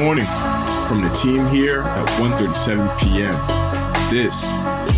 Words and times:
morning 0.00 0.24
from 0.86 1.02
the 1.02 1.10
team 1.10 1.46
here 1.48 1.82
at 1.82 2.08
1.37 2.18 2.98
p.m. 3.00 3.34
This 4.08 4.44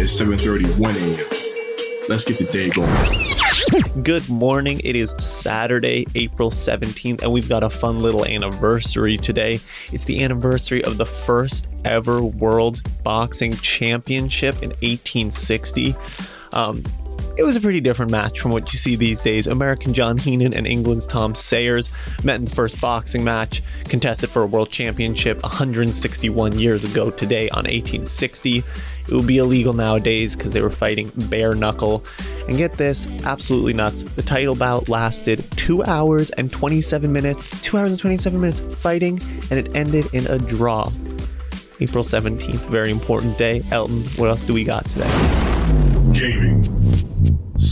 is 0.01 0.13
7.31 0.13 0.95
a.m. 0.95 2.09
Let's 2.09 2.25
get 2.25 2.39
the 2.39 2.45
day 2.45 2.71
going. 2.71 4.05
Good 4.05 4.29
morning. 4.29 4.81
It 4.85 4.95
is 4.95 5.17
Saturday, 5.19 6.07
April 6.15 6.51
17th, 6.51 7.21
and 7.21 7.33
we've 7.33 7.49
got 7.49 7.65
a 7.65 7.71
fun 7.71 8.01
little 8.01 8.25
anniversary 8.25 9.17
today. 9.17 9.59
It's 9.93 10.05
the 10.05 10.23
anniversary 10.23 10.85
of 10.85 10.99
the 10.99 11.07
first 11.07 11.67
ever 11.85 12.23
World 12.23 12.81
Boxing 13.03 13.55
Championship 13.57 14.63
in 14.63 14.71
1860. 14.71 15.97
Um, 16.53 16.85
it 17.37 17.43
was 17.43 17.57
a 17.57 17.61
pretty 17.61 17.81
different 17.81 18.11
match 18.11 18.41
from 18.41 18.51
what 18.51 18.73
you 18.73 18.79
see 18.79 18.97
these 18.97 19.21
days. 19.21 19.47
American 19.47 19.95
John 19.95 20.19
Heenan 20.19 20.53
and 20.55 20.67
England's 20.67 21.07
Tom 21.07 21.35
Sayers 21.35 21.89
met 22.23 22.37
in 22.37 22.45
the 22.45 22.51
first 22.51 22.81
boxing 22.81 23.25
match, 23.25 23.63
contested 23.85 24.31
for 24.31 24.43
a 24.43 24.47
world 24.47 24.71
championship 24.71 25.43
161 25.43 26.59
years 26.59 26.85
ago 26.85 27.11
today 27.11 27.49
on 27.51 27.65
1860. 27.65 28.59
It 28.59 28.65
would 29.11 29.27
be 29.27 29.39
illegal 29.39 29.73
nowadays 29.73 30.37
because 30.37 30.53
they 30.53 30.61
were 30.61 30.71
fighting 30.71 31.11
bare 31.31 31.55
knuckle. 31.55 32.05
And 32.49 32.57
get 32.57 32.77
this, 32.77 33.07
absolutely 33.25 33.73
nuts. 33.73 34.03
The 34.03 34.23
title 34.23 34.55
bout 34.55 34.89
lasted 34.89 35.45
2 35.57 35.85
hours 35.85 36.31
and 36.31 36.53
27 36.53 37.13
minutes. 37.13 37.49
2 37.63 37.79
hours 37.79 37.91
and 37.91 37.99
27 37.99 38.41
minutes 38.41 38.61
fighting, 38.77 39.21
and 39.51 39.59
it 39.59 39.75
ended 39.75 40.07
in 40.13 40.27
a 40.27 40.39
draw. 40.39 40.91
April 41.81 42.05
17th, 42.05 42.69
very 42.69 42.91
important 42.91 43.39
day. 43.39 43.63
Elton, 43.71 44.05
what 44.17 44.29
else 44.29 44.45
do 44.45 44.55
we 44.55 44.63
got 44.63 44.85
today? 44.87 45.11
Gaming. 46.13 46.82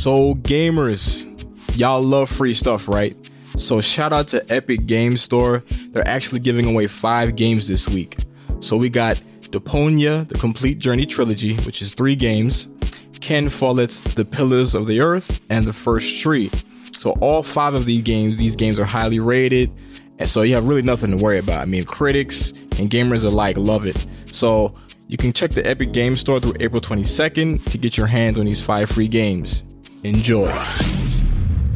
So 0.01 0.35
gamers, 0.37 1.27
y'all 1.77 2.03
love 2.03 2.31
free 2.31 2.55
stuff, 2.55 2.89
right? 2.89 3.15
So 3.59 3.83
shout 3.83 4.15
out 4.15 4.29
to 4.29 4.43
Epic 4.51 4.87
Game 4.87 5.19
Store. 5.19 5.63
They're 5.91 6.09
actually 6.09 6.41
giving 6.41 6.65
away 6.65 6.87
five 6.87 7.37
games 7.37 7.69
this 7.69 7.87
week. 7.87 8.17
So 8.61 8.79
we 8.79 8.89
got 8.89 9.23
Deponia, 9.51 10.27
the 10.27 10.39
Complete 10.39 10.79
Journey 10.79 11.05
Trilogy, 11.05 11.57
which 11.67 11.83
is 11.83 11.93
three 11.93 12.17
games, 12.17 12.67
Ken 13.21 13.51
Follett's 13.51 14.01
The 14.01 14.25
Pillars 14.25 14.75
of 14.75 14.87
the 14.87 15.03
Earth, 15.03 15.39
and 15.51 15.67
The 15.67 15.75
First 15.75 16.19
Tree. 16.19 16.51
So 16.99 17.11
all 17.21 17.43
five 17.43 17.75
of 17.75 17.85
these 17.85 18.01
games, 18.01 18.39
these 18.39 18.57
games 18.57 18.81
are 18.81 18.87
highly 18.87 19.21
rated, 19.21 19.71
and 20.19 20.27
so 20.27 20.41
you 20.41 20.55
have 20.55 20.67
really 20.67 20.81
nothing 20.81 21.11
to 21.11 21.23
worry 21.23 21.37
about. 21.37 21.61
I 21.61 21.67
mean, 21.67 21.85
critics 21.85 22.53
and 22.79 22.89
gamers 22.89 23.23
alike 23.23 23.59
love 23.59 23.85
it. 23.85 24.07
So 24.25 24.75
you 25.09 25.19
can 25.19 25.35
check 25.35 25.51
the 25.51 25.67
Epic 25.67 25.93
Game 25.93 26.17
Store 26.17 26.41
through 26.41 26.55
April 26.59 26.81
22nd 26.81 27.67
to 27.67 27.77
get 27.77 27.99
your 27.99 28.07
hands 28.07 28.39
on 28.39 28.47
these 28.47 28.63
five 28.63 28.89
free 28.89 29.07
games. 29.07 29.63
Enjoy. 30.03 31.00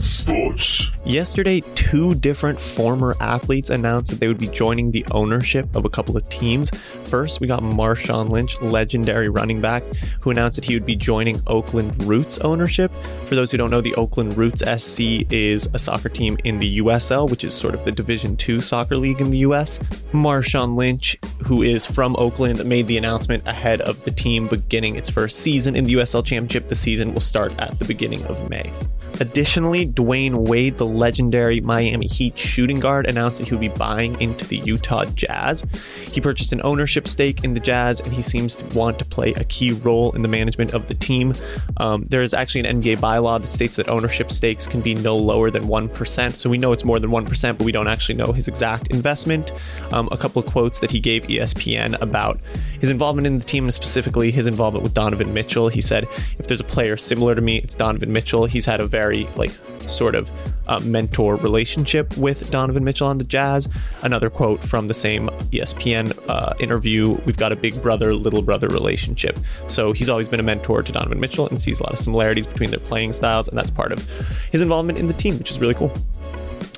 Sports. 0.05 0.91
Yesterday, 1.07 1.63
two 1.75 2.15
different 2.15 2.61
former 2.61 3.17
athletes 3.21 3.71
announced 3.71 4.11
that 4.11 4.21
they 4.21 4.29
would 4.29 4.39
be 4.39 4.49
joining 4.49 4.91
the 4.91 5.05
ownership 5.13 5.75
of 5.75 5.87
a 5.87 5.89
couple 5.89 6.17
of 6.17 6.29
teams. 6.29 6.71
First, 7.05 7.41
we 7.41 7.47
got 7.47 7.63
Marshawn 7.63 8.29
Lynch, 8.29 8.61
legendary 8.61 9.31
running 9.31 9.63
back, 9.63 9.83
who 10.21 10.31
announced 10.31 10.57
that 10.57 10.65
he 10.67 10.75
would 10.75 10.85
be 10.85 10.95
joining 10.95 11.41
Oakland 11.47 12.05
Roots 12.05 12.39
ownership. 12.41 12.93
For 13.27 13.35
those 13.35 13.51
who 13.51 13.57
don't 13.57 13.71
know, 13.71 13.81
the 13.81 13.95
Oakland 13.95 14.37
Roots 14.37 14.63
SC 14.63 15.31
is 15.31 15.69
a 15.73 15.79
soccer 15.79 16.11
team 16.11 16.37
in 16.45 16.59
the 16.59 16.79
USL, 16.79 17.31
which 17.31 17.45
is 17.45 17.55
sort 17.55 17.75
of 17.75 17.85
the 17.85 17.93
Division 17.93 18.37
II 18.47 18.61
soccer 18.61 18.97
league 18.97 19.23
in 19.23 19.31
the 19.31 19.39
US. 19.39 19.79
Marshawn 20.13 20.77
Lynch, 20.77 21.17
who 21.47 21.63
is 21.63 21.87
from 21.87 22.15
Oakland, 22.19 22.65
made 22.67 22.87
the 22.87 22.99
announcement 22.99 23.47
ahead 23.49 23.81
of 23.81 24.05
the 24.05 24.11
team 24.11 24.49
beginning 24.49 24.97
its 24.97 25.09
first 25.09 25.39
season 25.39 25.75
in 25.75 25.85
the 25.85 25.95
USL 25.95 26.25
Championship. 26.25 26.69
The 26.69 26.75
season 26.75 27.15
will 27.15 27.23
start 27.23 27.59
at 27.59 27.79
the 27.79 27.87
beginning 27.87 28.23
of 28.25 28.51
May. 28.51 28.71
Additionally, 29.21 29.87
Dwyane 29.87 30.49
Wade, 30.49 30.77
the 30.77 30.87
legendary 30.87 31.61
Miami 31.61 32.07
Heat 32.07 32.39
shooting 32.39 32.81
guard, 32.81 33.07
announced 33.07 33.39
that 33.39 33.49
he 33.49 33.55
would 33.55 33.61
be 33.61 33.69
buying 33.69 34.21
into 34.21 34.45
the 34.47 34.57
Utah 34.59 35.05
Jazz. 35.05 35.65
He 36.07 36.21
purchased 36.21 36.53
an 36.53 36.61
ownership 36.65 37.07
stake 37.07 37.45
in 37.45 37.55
the 37.55 37.61
Jazz, 37.61 38.01
and 38.01 38.13
he 38.13 38.23
seems 38.23 38.57
to 38.57 38.79
want 38.79 38.99
to 38.99 39.05
play 39.05 39.33
a 39.35 39.45
key 39.45 39.73
role 39.73 40.13
in 40.13 40.23
the 40.23 40.29
management 40.29 40.75
of 40.75 40.89
the 40.89 40.95
team. 40.95 41.35
Um, 41.77 42.05
there 42.05 42.23
is 42.23 42.35
actually 42.35 42.67
an 42.67 42.81
NBA 42.83 42.99
bylaw 42.99 43.41
that 43.41 43.53
states 43.53 43.77
that 43.77 43.89
ownership 43.89 44.33
stakes 44.33 44.67
can 44.67 44.81
be 44.81 44.95
no 44.95 45.17
lower 45.17 45.51
than 45.51 45.65
1%. 45.65 46.33
So 46.33 46.51
we 46.51 46.59
know 46.59 46.73
it's 46.73 46.85
more 46.85 46.99
than 46.99 47.11
1%, 47.11 47.59
but 47.59 47.65
we 47.65 47.73
don't 47.73 47.89
actually 47.89 48.17
know 48.17 48.33
his 48.33 48.49
exact 48.49 48.89
investment. 48.89 49.53
Um, 49.93 50.09
a 50.11 50.17
couple 50.17 50.43
of 50.43 50.47
quotes 50.47 50.81
that 50.81 50.91
he 50.91 51.01
gave 51.01 51.23
ESPN 51.25 52.01
about 52.01 52.41
his 52.81 52.91
involvement 52.91 53.27
in 53.27 53.39
the 53.39 53.45
team, 53.45 53.65
and 53.65 53.75
specifically 53.75 54.31
his 54.31 54.47
involvement 54.47 54.83
with 54.83 54.95
Donovan 54.95 55.33
Mitchell. 55.33 55.69
He 55.69 55.81
said, 55.81 56.09
If 56.39 56.49
there's 56.49 56.61
a 56.61 56.65
player 56.65 56.97
similar 56.97 57.35
to 57.35 57.41
me, 57.41 57.59
it's 57.59 57.75
Donovan 57.75 58.13
Mitchell. 58.13 58.47
He's 58.47 58.65
had 58.65 58.81
a 58.81 58.87
very 58.87 59.04
like 59.13 59.51
sort 59.81 60.15
of 60.15 60.31
uh, 60.67 60.81
mentor 60.81 61.37
relationship 61.37 62.17
with 62.17 62.51
Donovan 62.51 62.85
Mitchell 62.85 63.07
on 63.07 63.19
the 63.19 63.25
Jazz. 63.25 63.69
Another 64.03 64.31
quote 64.31 64.61
from 64.61 64.89
the 64.89 64.95
same 64.95 65.29
ESPN 65.53 66.19
uh, 66.29 66.55
interview 66.59 67.13
We've 67.27 67.37
got 67.37 67.53
a 67.53 67.57
big 67.57 67.81
brother, 67.83 68.15
little 68.15 68.43
brother 68.43 68.69
relationship. 68.69 69.39
So 69.69 69.93
he's 69.93 70.09
always 70.09 70.29
been 70.29 70.41
a 70.41 70.45
mentor 70.45 70.83
to 70.83 70.93
Donovan 70.93 71.21
Mitchell 71.21 71.49
and 71.49 71.61
sees 71.61 71.81
a 71.81 71.83
lot 71.83 71.93
of 71.93 71.99
similarities 71.99 72.47
between 72.47 72.71
their 72.71 72.81
playing 72.81 73.13
styles, 73.13 73.49
and 73.49 73.57
that's 73.57 73.71
part 73.71 73.93
of 73.93 74.09
his 74.53 74.61
involvement 74.61 74.99
in 74.99 75.07
the 75.07 75.15
team, 75.15 75.39
which 75.39 75.51
is 75.51 75.61
really 75.61 75.75
cool. 75.75 75.93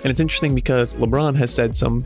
And 0.03 0.11
it's 0.11 0.21
interesting 0.21 0.55
because 0.55 0.95
LeBron 0.95 1.37
has 1.37 1.53
said 1.53 1.77
some, 1.77 2.05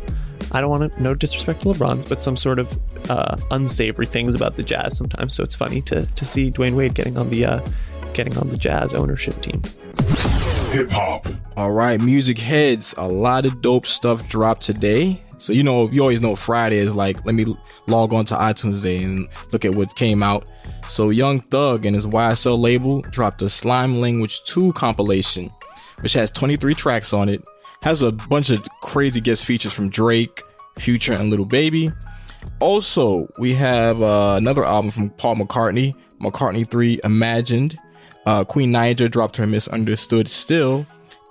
I 0.53 0.61
don't 0.61 0.71
want 0.71 0.93
to, 0.93 1.03
no 1.03 1.15
disrespect 1.15 1.63
to 1.63 1.69
LeBron, 1.69 2.09
but 2.09 2.23
some 2.23 2.37
sort 2.37 2.59
of 2.59 2.79
uh, 3.11 3.37
unsavory 3.51 4.07
things 4.07 4.35
about 4.35 4.57
the 4.57 4.63
Jazz 4.63 4.97
sometimes. 4.97 5.35
So 5.35 5.43
it's 5.43 5.57
funny 5.57 5.83
to, 5.83 6.07
to 6.07 6.25
see 6.25 6.51
Dwyane 6.51 6.75
Wade 6.75 6.95
getting 6.95 7.19
on 7.19 7.31
the, 7.31 7.45
uh, 7.45 7.61
getting 8.15 8.37
on 8.39 8.49
the 8.49 8.57
Jazz 8.57 8.95
ownership 8.95 9.41
team. 9.43 9.63
Hip 10.71 10.89
hop. 10.89 11.27
All 11.57 11.73
right, 11.73 12.01
music 12.01 12.39
heads, 12.39 12.95
a 12.97 13.09
lot 13.09 13.45
of 13.45 13.61
dope 13.61 13.87
stuff 13.87 14.29
dropped 14.29 14.63
today. 14.63 15.19
So, 15.39 15.53
you 15.53 15.65
know, 15.65 15.91
you 15.91 16.01
always 16.01 16.21
know 16.21 16.37
Friday 16.37 16.79
is 16.79 16.95
like, 16.95 17.25
let 17.25 17.35
me 17.35 17.45
log 17.89 18.13
on 18.13 18.25
to 18.27 18.37
iTunes 18.37 18.77
today 18.77 19.03
and 19.03 19.29
look 19.51 19.65
at 19.65 19.75
what 19.75 19.97
came 19.97 20.23
out. 20.23 20.49
So, 20.89 21.11
Young 21.11 21.41
Thug 21.41 21.87
and 21.87 21.97
his 21.97 22.07
YSL 22.07 22.57
label 22.57 23.01
dropped 23.01 23.43
a 23.43 23.51
Slime 23.51 23.97
Language 23.97 24.45
2 24.45 24.73
compilation, 24.75 25.51
which 26.03 26.13
has 26.13 26.31
23 26.31 26.75
tracks 26.75 27.13
on 27.13 27.29
it, 27.29 27.43
has 27.83 28.03
a 28.03 28.13
bunch 28.13 28.51
of 28.51 28.65
crazy 28.81 29.21
guest 29.21 29.45
features 29.45 29.73
from 29.73 29.89
Drake, 29.89 30.41
Future, 30.79 31.15
and 31.15 31.31
Lil 31.31 31.47
Baby. 31.47 31.91
Also, 32.61 33.27
we 33.41 33.55
have 33.55 34.01
uh, 34.01 34.37
another 34.37 34.65
album 34.65 34.93
from 34.93 35.11
Paul 35.11 35.35
McCartney, 35.35 35.95
McCartney 36.21 36.71
3 36.71 37.01
Imagined. 37.03 37.75
Uh, 38.31 38.45
Queen 38.45 38.71
Naija 38.71 39.11
dropped 39.11 39.37
her 39.39 39.47
Misunderstood 39.47 40.29
Still. 40.29 40.87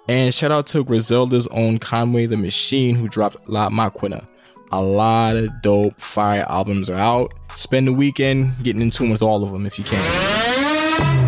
And 0.10 0.34
shout 0.34 0.52
out 0.52 0.68
to 0.68 0.84
Griselda's 0.84 1.48
own 1.48 1.80
Conway 1.80 2.26
the 2.26 2.36
Machine, 2.36 2.94
who 2.96 3.08
dropped 3.08 3.48
La 3.48 3.70
Maquina. 3.70 4.28
A 4.74 4.82
lot 4.82 5.38
of 5.38 5.50
dope 5.62 6.02
fire 6.02 6.46
albums 6.50 6.90
are 6.90 7.00
out. 7.00 7.34
Spend 7.56 7.88
the 7.88 7.94
weekend 7.94 8.52
getting 8.64 8.82
in 8.82 8.92
tune 8.92 9.10
with 9.10 9.22
all 9.22 9.46
of 9.46 9.54
them 9.54 9.66
if 9.66 9.80
you 9.80 9.86
can. 9.86 10.04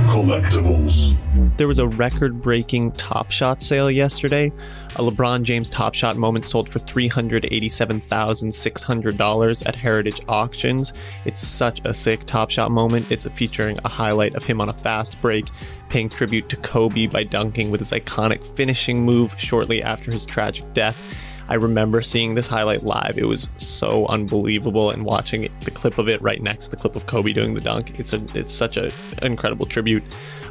Collectibles. 0.09 1.15
There 1.55 1.69
was 1.69 1.79
a 1.79 1.87
record 1.87 2.41
breaking 2.41 2.91
Top 2.91 3.31
Shot 3.31 3.63
sale 3.63 3.89
yesterday. 3.89 4.51
A 4.97 5.01
LeBron 5.01 5.43
James 5.43 5.69
Top 5.69 5.93
Shot 5.93 6.17
moment 6.17 6.45
sold 6.45 6.67
for 6.67 6.79
$387,600 6.79 9.65
at 9.65 9.75
Heritage 9.75 10.19
Auctions. 10.27 10.91
It's 11.23 11.41
such 11.41 11.79
a 11.85 11.93
sick 11.93 12.25
Top 12.25 12.49
Shot 12.49 12.71
moment. 12.71 13.09
It's 13.09 13.25
featuring 13.29 13.79
a 13.85 13.87
highlight 13.87 14.35
of 14.35 14.43
him 14.43 14.59
on 14.59 14.67
a 14.67 14.73
fast 14.73 15.21
break, 15.21 15.45
paying 15.87 16.09
tribute 16.09 16.49
to 16.49 16.57
Kobe 16.57 17.07
by 17.07 17.23
dunking 17.23 17.71
with 17.71 17.79
his 17.79 17.91
iconic 17.91 18.43
finishing 18.43 19.05
move 19.05 19.33
shortly 19.39 19.81
after 19.81 20.11
his 20.11 20.25
tragic 20.25 20.73
death. 20.73 21.01
I 21.51 21.55
remember 21.55 22.01
seeing 22.01 22.35
this 22.35 22.47
highlight 22.47 22.83
live. 22.83 23.17
It 23.17 23.25
was 23.25 23.49
so 23.57 24.05
unbelievable, 24.07 24.89
and 24.89 25.03
watching 25.03 25.43
it, 25.43 25.51
the 25.61 25.71
clip 25.71 25.97
of 25.97 26.07
it 26.07 26.21
right 26.21 26.41
next 26.41 26.67
to 26.67 26.71
the 26.71 26.77
clip 26.77 26.95
of 26.95 27.07
Kobe 27.07 27.33
doing 27.33 27.53
the 27.53 27.59
dunk. 27.59 27.99
It's 27.99 28.13
a 28.13 28.25
it's 28.33 28.53
such 28.53 28.77
a 28.77 28.89
incredible 29.21 29.65
tribute. 29.65 30.01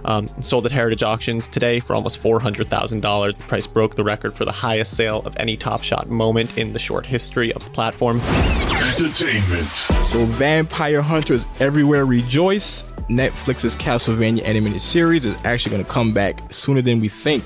Um, 0.05 0.29
sold 0.43 0.67
at 0.67 0.73
Heritage 0.73 1.03
Auctions 1.03 1.49
today 1.49 1.81
for 1.81 1.95
almost 1.95 2.19
four 2.19 2.39
hundred 2.39 2.67
thousand 2.69 3.01
dollars. 3.01 3.39
The 3.39 3.45
price 3.45 3.67
broke 3.67 3.97
the 3.97 4.05
record 4.05 4.35
for 4.35 4.45
the 4.45 4.53
highest 4.53 4.95
sale 4.95 5.21
of 5.21 5.35
any 5.39 5.57
Top 5.57 5.83
Shot 5.83 6.11
moment 6.11 6.59
in 6.59 6.75
the 6.75 6.79
short 6.79 7.07
history 7.07 7.51
of 7.55 7.65
the 7.65 7.71
platform. 7.71 8.21
Entertainment. 8.21 9.65
So, 10.11 10.27
Vampire 10.27 11.01
Hunters 11.01 11.47
Everywhere 11.61 12.05
Rejoice, 12.05 12.83
Netflix's 13.09 13.75
Castlevania 13.75 14.45
animated 14.45 14.83
series, 14.83 15.25
is 15.25 15.35
actually 15.47 15.71
going 15.71 15.85
to 15.85 15.91
come 15.91 16.13
back 16.13 16.53
sooner 16.53 16.83
than 16.83 17.01
we 17.01 17.09
think. 17.09 17.43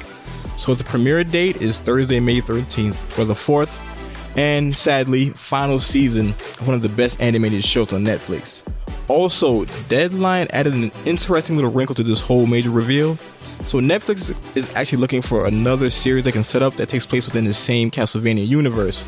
So, 0.56 0.74
the 0.74 0.84
premiere 0.84 1.24
date 1.24 1.60
is 1.60 1.78
Thursday, 1.78 2.20
May 2.20 2.40
13th 2.40 2.94
for 2.94 3.24
the 3.24 3.34
fourth, 3.34 3.90
and 4.36 4.74
sadly, 4.74 5.30
final 5.30 5.78
season 5.78 6.30
of 6.30 6.66
one 6.66 6.74
of 6.74 6.82
the 6.82 6.88
best 6.88 7.20
animated 7.20 7.64
shows 7.64 7.92
on 7.92 8.04
Netflix. 8.04 8.62
Also, 9.08 9.64
Deadline 9.88 10.46
added 10.50 10.74
an 10.74 10.90
interesting 11.04 11.56
little 11.56 11.70
wrinkle 11.70 11.94
to 11.94 12.02
this 12.02 12.20
whole 12.20 12.46
major 12.46 12.70
reveal. 12.70 13.16
So, 13.64 13.80
Netflix 13.80 14.34
is 14.56 14.72
actually 14.74 14.98
looking 14.98 15.22
for 15.22 15.46
another 15.46 15.90
series 15.90 16.24
they 16.24 16.32
can 16.32 16.42
set 16.42 16.62
up 16.62 16.74
that 16.74 16.88
takes 16.88 17.06
place 17.06 17.26
within 17.26 17.44
the 17.44 17.54
same 17.54 17.90
Castlevania 17.90 18.46
universe. 18.46 19.04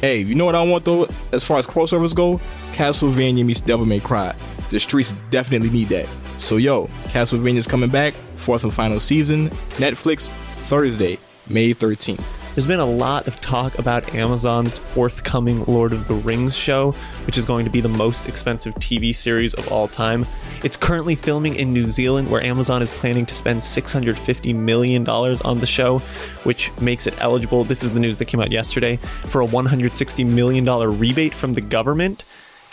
Hey, 0.00 0.18
you 0.18 0.34
know 0.34 0.44
what 0.44 0.54
I 0.54 0.62
want 0.62 0.84
though? 0.84 1.08
As 1.32 1.42
far 1.42 1.58
as 1.58 1.66
crossovers 1.66 2.14
go, 2.14 2.38
Castlevania 2.72 3.44
meets 3.44 3.60
Devil 3.60 3.86
May 3.86 4.00
Cry. 4.00 4.34
The 4.70 4.78
streets 4.78 5.14
definitely 5.30 5.70
need 5.70 5.88
that. 5.88 6.08
So, 6.38 6.56
yo, 6.56 6.88
Castlevania's 7.08 7.66
coming 7.66 7.90
back, 7.90 8.12
fourth 8.44 8.62
and 8.62 8.74
final 8.74 9.00
season, 9.00 9.48
Netflix, 9.78 10.28
Thursday, 10.68 11.18
May 11.48 11.72
13th. 11.72 12.54
There's 12.54 12.66
been 12.68 12.78
a 12.78 12.84
lot 12.84 13.26
of 13.26 13.40
talk 13.40 13.78
about 13.80 14.14
Amazon's 14.14 14.78
forthcoming 14.78 15.64
Lord 15.64 15.92
of 15.92 16.06
the 16.06 16.14
Rings 16.14 16.54
show, 16.54 16.92
which 17.26 17.36
is 17.36 17.44
going 17.44 17.64
to 17.64 17.70
be 17.70 17.80
the 17.80 17.88
most 17.88 18.28
expensive 18.28 18.74
TV 18.74 19.12
series 19.12 19.54
of 19.54 19.72
all 19.72 19.88
time. 19.88 20.24
It's 20.62 20.76
currently 20.76 21.16
filming 21.16 21.56
in 21.56 21.72
New 21.72 21.88
Zealand, 21.88 22.30
where 22.30 22.40
Amazon 22.42 22.80
is 22.80 22.90
planning 22.90 23.26
to 23.26 23.34
spend 23.34 23.60
$650 23.60 24.54
million 24.54 25.08
on 25.08 25.58
the 25.58 25.66
show, 25.66 25.98
which 26.44 26.70
makes 26.80 27.08
it 27.08 27.20
eligible. 27.20 27.64
This 27.64 27.82
is 27.82 27.92
the 27.92 27.98
news 27.98 28.18
that 28.18 28.26
came 28.26 28.40
out 28.40 28.52
yesterday 28.52 28.96
for 29.26 29.40
a 29.40 29.46
$160 29.46 30.24
million 30.24 30.64
rebate 30.98 31.34
from 31.34 31.54
the 31.54 31.60
government 31.60 32.22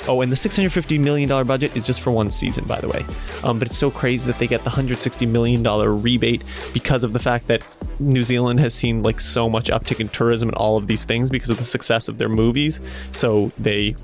Oh, 0.08 0.22
and 0.22 0.32
the 0.32 0.36
$650 0.36 1.00
million 1.00 1.30
budget 1.46 1.76
is 1.76 1.86
just 1.86 2.02
for 2.02 2.12
one 2.12 2.32
season, 2.32 2.66
by 2.66 2.80
the 2.80 2.88
way. 2.88 3.06
Um, 3.44 3.60
but 3.60 3.68
it's 3.68 3.78
so 3.78 3.92
crazy 3.92 4.26
that 4.28 4.40
they 4.40 4.48
get 4.48 4.64
the 4.64 4.70
$160 4.70 5.28
million 5.28 5.64
rebate 6.02 6.44
because 6.74 7.04
of 7.04 7.14
the 7.14 7.20
fact 7.20 7.48
that 7.48 7.64
New 8.02 8.24
Zealand 8.24 8.60
has 8.60 8.74
seen 8.74 9.04
like 9.04 9.22
so 9.22 9.50
much 9.50 9.70
uptick 9.70 10.00
in 10.00 10.10
tourism 10.10 10.50
and 10.50 10.58
all 10.58 10.78
of 10.78 10.88
these 10.88 11.06
things 11.06 11.30
because 11.30 11.50
of 11.50 11.58
the 11.58 11.64
success 11.64 12.08
of 12.08 12.18
their 12.18 12.30
movies. 12.30 12.80
So 13.14 13.52
they 13.58 13.96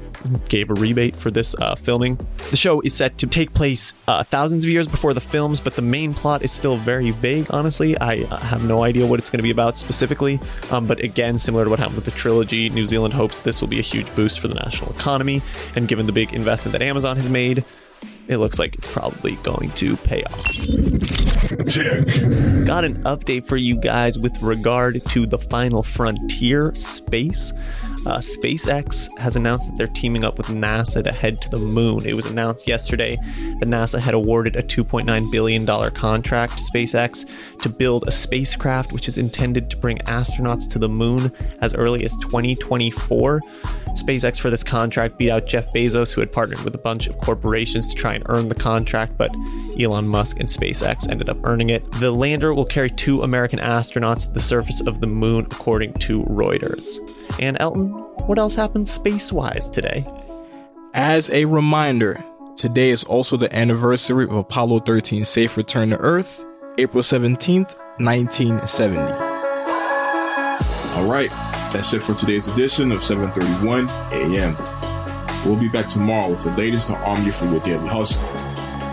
gave 0.50 0.70
a 0.70 0.74
rebate 0.76 1.16
for 1.16 1.32
this 1.32 1.56
uh, 1.56 1.76
filming. 1.76 2.16
The 2.50 2.58
show 2.58 2.82
is 2.82 2.94
set 2.94 3.18
to 3.20 3.28
take 3.28 3.54
place 3.54 3.94
uh, 4.08 4.24
thousands 4.24 4.64
of 4.64 4.70
years 4.70 4.88
before 4.88 5.14
the 5.14 5.22
films, 5.22 5.60
but 5.60 5.76
the 5.76 5.82
main 5.82 6.14
plot 6.14 6.44
is 6.44 6.52
still 6.52 6.78
very 6.78 7.12
vague, 7.12 7.48
honestly. 7.50 7.98
I 8.00 8.26
have 8.46 8.64
no 8.64 8.84
idea 8.84 9.06
what 9.06 9.20
it's 9.20 9.30
going 9.30 9.40
to 9.40 9.44
be 9.44 9.52
about 9.52 9.78
specifically. 9.78 10.40
Um, 10.72 10.88
but 10.88 11.00
again, 11.00 11.40
similar 11.40 11.64
to 11.64 11.70
what 11.70 11.80
happened 11.80 11.96
with 11.96 12.06
the 12.06 12.12
trilogy, 12.12 12.70
New 12.70 12.86
Zealand 12.86 13.14
hopes 13.14 13.40
this 13.40 13.62
will 13.62 13.68
be 13.68 13.80
a 13.80 13.84
huge 13.84 14.14
boost 14.16 14.40
for 14.40 14.48
the 14.48 14.56
national 14.56 14.92
economy. 14.92 15.42
And 15.76 15.88
given 15.88 16.06
the 16.06 16.12
big 16.12 16.34
investment 16.34 16.74
that 16.74 16.82
Amazon 16.82 17.18
has 17.18 17.30
made, 17.30 17.64
it 18.28 18.38
looks 18.38 18.60
like 18.60 18.76
it's 18.76 18.92
probably 18.92 19.36
going 19.44 19.70
to 19.72 19.96
pay 19.98 20.24
off. 20.24 20.44
Check. 21.70 22.06
Got 22.66 22.84
an 22.86 23.02
update 23.04 23.46
for 23.46 23.58
you 23.58 23.80
guys 23.80 24.18
with 24.18 24.42
regard 24.42 25.02
to 25.10 25.26
the 25.26 25.38
final 25.38 25.84
frontier 25.84 26.74
space. 26.76 27.54
Uh, 28.08 28.20
SpaceX 28.20 29.10
has 29.18 29.36
announced 29.36 29.68
that 29.68 29.76
they're 29.76 29.88
teaming 29.88 30.24
up 30.24 30.38
with 30.38 30.48
NASA 30.48 31.04
to 31.04 31.12
head 31.12 31.38
to 31.42 31.50
the 31.50 31.60
moon. 31.60 32.06
It 32.06 32.14
was 32.14 32.26
announced 32.28 32.66
yesterday 32.66 33.18
that 33.18 33.68
NASA 33.68 34.00
had 34.00 34.14
awarded 34.14 34.56
a 34.56 34.64
$2.9 34.64 35.30
billion 35.30 35.66
contract 35.92 36.58
to 36.58 36.64
SpaceX 36.64 37.26
to 37.62 37.68
build 37.68 38.08
a 38.08 38.12
spacecraft 38.14 38.94
which 38.94 39.10
is 39.10 39.18
intended 39.18 39.70
to 39.72 39.76
bring 39.76 39.98
astronauts 40.00 40.70
to 40.70 40.80
the 40.80 40.88
moon 40.88 41.34
as 41.60 41.74
early 41.74 42.06
as 42.06 42.14
2024. 42.22 43.42
SpaceX 43.98 44.40
for 44.40 44.50
this 44.50 44.64
contract 44.64 45.18
beat 45.18 45.30
out 45.30 45.46
Jeff 45.46 45.74
Bezos, 45.74 46.14
who 46.14 46.22
had 46.22 46.32
partnered 46.32 46.62
with 46.62 46.76
a 46.76 46.80
bunch 46.80 47.08
of 47.08 47.18
corporations 47.18 47.90
to 47.90 47.96
try 47.96 48.14
and 48.14 48.24
earn 48.30 48.48
the 48.48 48.56
contract, 48.56 49.18
but 49.18 49.32
Elon 49.80 50.08
Musk 50.08 50.40
and 50.40 50.48
SpaceX 50.48 51.10
ended 51.10 51.30
up 51.30 51.38
earning 51.44 51.72
it. 51.72 51.90
The 51.94 52.12
lander 52.12 52.54
will 52.54 52.66
carry 52.66 52.90
two 52.90 53.24
American 53.24 53.60
astronauts 53.60 54.28
to 54.28 54.32
the 54.32 54.40
surface 54.40 54.86
of 54.86 55.02
the 55.02 55.08
moon, 55.08 55.46
according 55.52 55.94
to 55.94 56.24
Reuters. 56.24 57.00
And 57.40 57.58
Elton, 57.60 57.97
what 58.28 58.38
else 58.38 58.56
happened 58.56 58.88
space 58.88 59.32
wise 59.32 59.70
today? 59.70 60.06
As 60.94 61.30
a 61.30 61.46
reminder, 61.46 62.24
today 62.58 62.90
is 62.90 63.04
also 63.06 63.38
the 63.38 63.54
anniversary 63.56 64.26
of 64.26 64.36
Apollo 64.36 64.82
13's 64.82 65.30
safe 65.30 65.56
return 65.56 65.92
to 65.92 65.98
Earth, 65.98 66.46
April 66.78 67.02
17th, 67.02 67.76
1970. 68.00 68.98
All 70.96 71.10
right, 71.10 71.30
that's 71.72 71.94
it 71.94 72.04
for 72.04 72.16
today's 72.16 72.48
edition 72.48 72.92
of 72.92 73.00
7:31 73.00 73.90
a.m. 74.12 74.58
We'll 75.46 75.56
be 75.56 75.70
back 75.70 75.88
tomorrow 75.88 76.32
with 76.32 76.44
the 76.44 76.52
latest 76.52 76.88
to 76.88 76.96
arm 76.96 77.24
you 77.26 77.32
for 77.32 77.46
your 77.46 77.60
daily 77.62 77.88
hustle. 77.88 78.24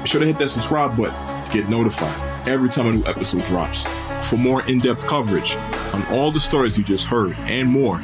Be 0.03 0.09
sure 0.09 0.21
to 0.21 0.27
hit 0.27 0.39
that 0.39 0.51
subscribe 0.51 0.97
button 0.97 1.45
to 1.45 1.51
get 1.51 1.69
notified 1.69 2.47
every 2.47 2.69
time 2.69 2.87
a 2.87 2.93
new 2.93 3.05
episode 3.07 3.45
drops. 3.47 3.87
For 4.29 4.37
more 4.37 4.65
in-depth 4.67 5.07
coverage 5.07 5.57
on 5.93 6.05
all 6.11 6.31
the 6.31 6.41
stories 6.41 6.79
you 6.79 6.85
just 6.85 7.07
heard 7.07 7.35
and 7.41 7.69
more, 7.69 8.01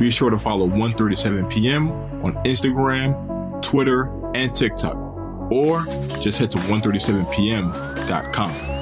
be 0.00 0.10
sure 0.10 0.30
to 0.30 0.38
follow 0.38 0.64
137 0.64 1.46
p.m. 1.48 1.90
on 2.24 2.32
Instagram, 2.44 3.62
Twitter, 3.62 4.10
and 4.34 4.54
TikTok, 4.54 4.96
or 5.52 5.84
just 6.20 6.38
head 6.38 6.50
to 6.52 6.58
137pm.com. 6.58 8.79